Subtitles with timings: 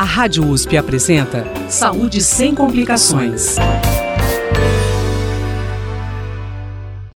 [0.00, 3.56] A Rádio USP apresenta Saúde sem complicações.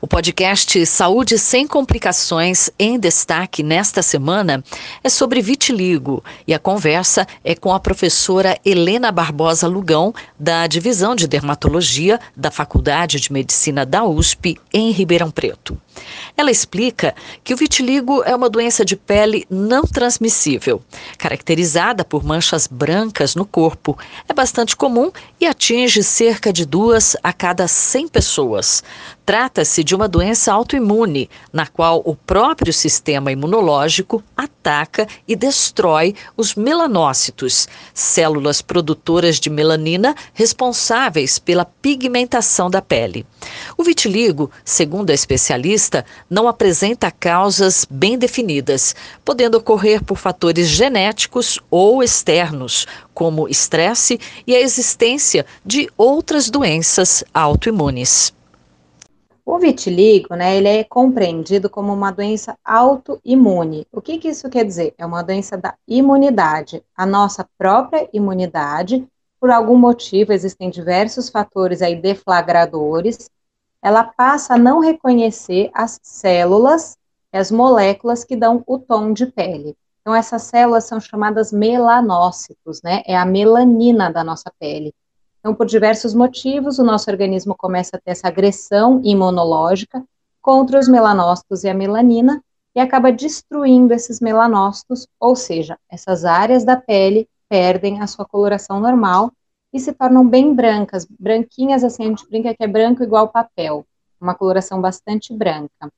[0.00, 4.60] O podcast Saúde Sem Complicações, em destaque nesta semana,
[5.04, 11.14] é sobre vitiligo e a conversa é com a professora Helena Barbosa Lugão, da Divisão
[11.14, 15.80] de Dermatologia da Faculdade de Medicina da USP, em Ribeirão Preto.
[16.36, 20.82] Ela explica que o vitiligo é uma doença de pele não transmissível,
[21.18, 23.96] caracterizada por manchas brancas no corpo.
[24.28, 28.82] É bastante comum e atinge cerca de duas a cada 100 pessoas.
[29.24, 36.54] Trata-se de uma doença autoimune, na qual o próprio sistema imunológico ataca e destrói os
[36.54, 43.24] melanócitos, células produtoras de melanina responsáveis pela pigmentação da pele.
[43.78, 45.83] O vitiligo, segundo a especialista,
[46.30, 48.94] não apresenta causas bem definidas,
[49.24, 57.24] podendo ocorrer por fatores genéticos ou externos, como estresse e a existência de outras doenças
[57.34, 58.32] autoimunes.
[59.46, 63.86] O vitiligo, né, ele é compreendido como uma doença autoimune.
[63.92, 64.94] O que, que isso quer dizer?
[64.96, 69.06] É uma doença da imunidade, a nossa própria imunidade.
[69.38, 73.28] Por algum motivo, existem diversos fatores aí deflagradores
[73.84, 76.96] ela passa a não reconhecer as células,
[77.30, 79.76] as moléculas que dão o tom de pele.
[80.00, 83.02] Então, essas células são chamadas melanócitos, né?
[83.06, 84.94] É a melanina da nossa pele.
[85.38, 90.02] Então, por diversos motivos, o nosso organismo começa a ter essa agressão imunológica
[90.40, 92.42] contra os melanócitos e a melanina
[92.74, 98.80] e acaba destruindo esses melanócitos, ou seja, essas áreas da pele perdem a sua coloração
[98.80, 99.30] normal
[99.74, 103.84] e se tornam bem brancas, branquinhas assim, a gente brinca que é branco igual papel,
[104.20, 105.92] uma coloração bastante branca.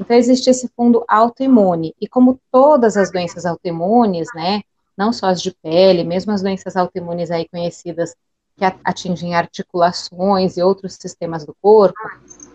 [0.00, 4.62] Então existe esse fundo autoimune, e como todas as doenças autoimunes, né,
[4.96, 8.16] não só as de pele, mesmo as doenças autoimunes aí conhecidas
[8.56, 11.98] que atingem articulações e outros sistemas do corpo,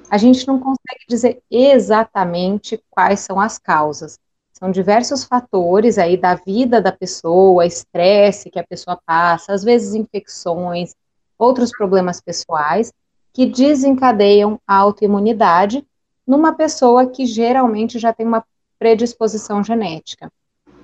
[0.09, 4.17] a gente não consegue dizer exatamente quais são as causas.
[4.59, 9.95] São diversos fatores aí da vida da pessoa, estresse que a pessoa passa, às vezes
[9.95, 10.93] infecções,
[11.37, 12.91] outros problemas pessoais,
[13.31, 15.85] que desencadeiam a autoimunidade
[16.27, 18.43] numa pessoa que geralmente já tem uma
[18.77, 20.31] predisposição genética.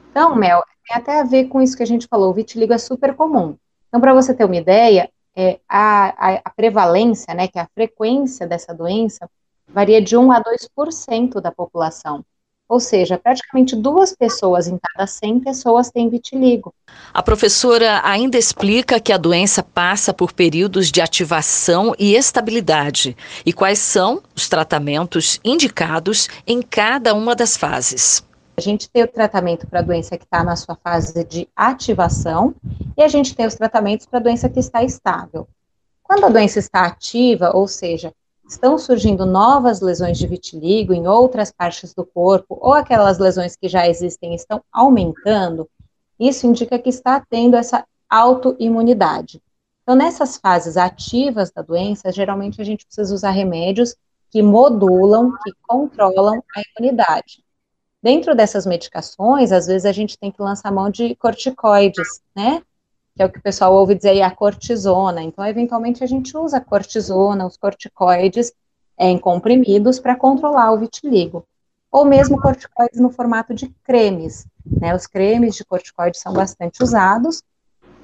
[0.09, 2.77] Então, Mel, tem até a ver com isso que a gente falou, o vitiligo é
[2.77, 3.57] super comum.
[3.89, 7.69] Então, para você ter uma ideia, é, a, a, a, prevalência, né, que é a
[7.73, 9.29] frequência dessa doença,
[9.67, 12.23] varia de 1 a 2% da população.
[12.67, 16.73] Ou seja, praticamente duas pessoas em cada 100 pessoas têm vitiligo.
[17.13, 23.15] A professora ainda explica que a doença passa por períodos de ativação e estabilidade
[23.45, 28.23] e quais são os tratamentos indicados em cada uma das fases.
[28.57, 32.55] A gente tem o tratamento para a doença que está na sua fase de ativação
[32.97, 35.47] e a gente tem os tratamentos para a doença que está estável.
[36.01, 38.13] Quando a doença está ativa, ou seja,
[38.47, 43.67] estão surgindo novas lesões de vitiligo em outras partes do corpo, ou aquelas lesões que
[43.67, 45.69] já existem estão aumentando,
[46.19, 49.41] isso indica que está tendo essa autoimunidade.
[49.83, 53.95] Então, nessas fases ativas da doença, geralmente a gente precisa usar remédios
[54.31, 57.43] que modulam, que controlam a imunidade.
[58.01, 62.61] Dentro dessas medicações, às vezes a gente tem que lançar mão de corticoides, né?
[63.15, 65.23] Que é o que o pessoal ouve dizer aí, a cortisona.
[65.23, 68.51] Então, eventualmente, a gente usa a cortisona, os corticoides
[68.97, 71.47] é, em comprimidos para controlar o vitiligo.
[71.89, 74.45] Ou mesmo corticoides no formato de cremes.
[74.65, 74.93] Né?
[74.93, 77.41] Os cremes de corticoides são bastante usados.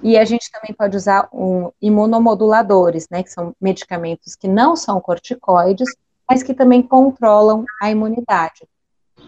[0.01, 4.99] E a gente também pode usar um, imunomoduladores, né, que são medicamentos que não são
[4.99, 5.87] corticoides,
[6.27, 8.67] mas que também controlam a imunidade.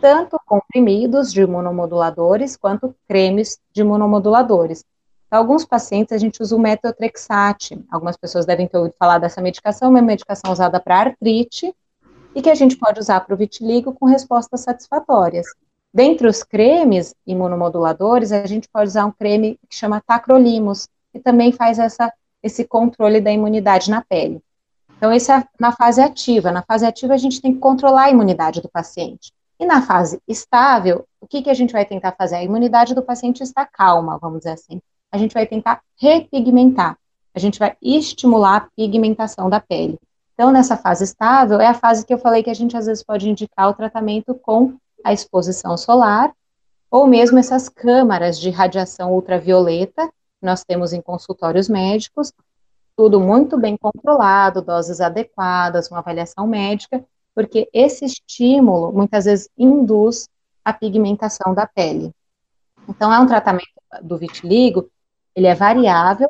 [0.01, 4.83] Tanto comprimidos de imunomoduladores quanto cremes de imunomoduladores.
[5.33, 7.83] Para alguns pacientes, a gente usa o metotrexate.
[7.89, 11.73] Algumas pessoas devem ter ouvido falar dessa medicação, uma medicação usada para artrite
[12.35, 15.47] e que a gente pode usar para o vitiligo com respostas satisfatórias.
[15.91, 21.51] Dentre os cremes imunomoduladores, a gente pode usar um creme que chama tacrolimus, que também
[21.51, 22.13] faz essa,
[22.43, 24.39] esse controle da imunidade na pele.
[24.95, 26.51] Então, esse é na fase ativa.
[26.51, 29.33] Na fase ativa, a gente tem que controlar a imunidade do paciente.
[29.59, 32.35] E na fase estável, o que, que a gente vai tentar fazer?
[32.35, 34.79] A imunidade do paciente está calma, vamos dizer assim
[35.13, 36.97] a gente vai tentar repigmentar.
[37.35, 39.99] A gente vai estimular a pigmentação da pele.
[40.33, 43.03] Então, nessa fase estável, é a fase que eu falei que a gente às vezes
[43.03, 44.73] pode indicar o tratamento com
[45.03, 46.33] a exposição solar,
[46.89, 52.33] ou mesmo essas câmaras de radiação ultravioleta que nós temos em consultórios médicos,
[52.95, 57.03] tudo muito bem controlado, doses adequadas, uma avaliação médica,
[57.35, 60.27] porque esse estímulo muitas vezes induz
[60.65, 62.11] a pigmentação da pele.
[62.89, 63.67] Então, é um tratamento
[64.01, 64.89] do vitiligo
[65.35, 66.29] ele é variável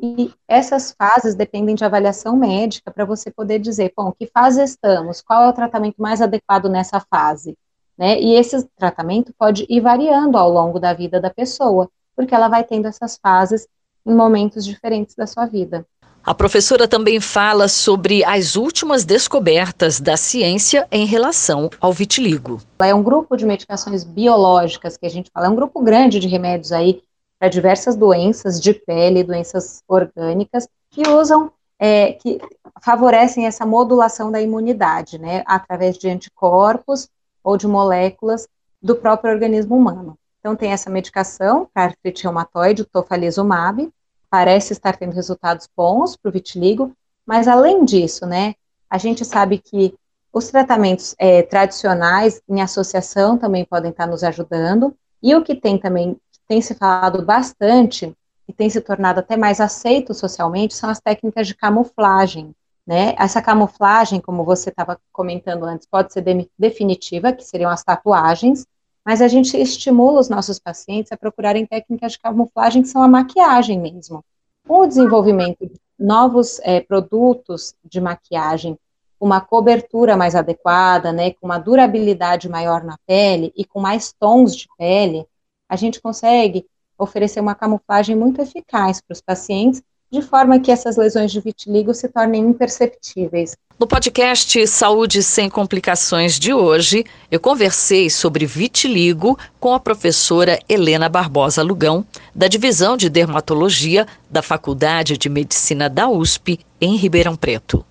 [0.00, 5.22] e essas fases dependem de avaliação médica para você poder dizer, bom, que fase estamos,
[5.22, 7.56] qual é o tratamento mais adequado nessa fase,
[7.96, 8.20] né?
[8.20, 12.64] E esse tratamento pode ir variando ao longo da vida da pessoa, porque ela vai
[12.64, 13.66] tendo essas fases
[14.04, 15.86] em momentos diferentes da sua vida.
[16.26, 22.60] A professora também fala sobre as últimas descobertas da ciência em relação ao vitiligo.
[22.78, 26.26] É um grupo de medicações biológicas que a gente fala, é um grupo grande de
[26.26, 27.02] remédios aí
[27.38, 32.40] para diversas doenças de pele, doenças orgânicas, que usam, é, que
[32.82, 37.08] favorecem essa modulação da imunidade, né, através de anticorpos
[37.42, 38.48] ou de moléculas
[38.80, 40.16] do próprio organismo humano.
[40.40, 43.90] Então, tem essa medicação para artrite reumatoide, o tofalizumab,
[44.30, 46.92] parece estar tendo resultados bons para o vitiligo,
[47.26, 48.54] mas além disso, né,
[48.90, 49.94] a gente sabe que
[50.32, 55.78] os tratamentos é, tradicionais em associação também podem estar nos ajudando, e o que tem
[55.78, 56.16] também
[56.48, 58.14] tem se falado bastante
[58.48, 62.54] e tem se tornado até mais aceito socialmente são as técnicas de camuflagem.
[62.86, 63.14] Né?
[63.18, 68.66] Essa camuflagem, como você estava comentando antes, pode ser de definitiva, que seriam as tatuagens,
[69.04, 73.08] mas a gente estimula os nossos pacientes a procurarem técnicas de camuflagem que são a
[73.08, 74.24] maquiagem mesmo.
[74.66, 78.78] Com o desenvolvimento de novos é, produtos de maquiagem,
[79.20, 84.54] uma cobertura mais adequada, né, com uma durabilidade maior na pele e com mais tons
[84.54, 85.26] de pele,
[85.74, 86.64] a gente consegue
[86.96, 91.92] oferecer uma camuflagem muito eficaz para os pacientes, de forma que essas lesões de vitiligo
[91.92, 93.56] se tornem imperceptíveis.
[93.78, 101.08] No podcast Saúde Sem Complicações de hoje, eu conversei sobre vitiligo com a professora Helena
[101.08, 107.84] Barbosa Lugão, da Divisão de Dermatologia da Faculdade de Medicina da USP, em Ribeirão Preto.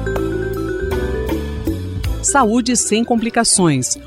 [2.23, 3.97] Saúde sem complicações